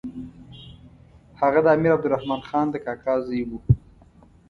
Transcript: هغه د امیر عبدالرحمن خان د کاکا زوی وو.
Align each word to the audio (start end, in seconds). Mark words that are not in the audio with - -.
هغه 1.41 1.59
د 1.63 1.67
امیر 1.75 1.91
عبدالرحمن 1.95 2.41
خان 2.47 2.65
د 2.71 2.75
کاکا 2.85 3.13
زوی 3.25 3.41
وو. 3.47 3.59